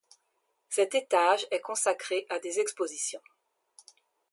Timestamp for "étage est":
0.95-1.61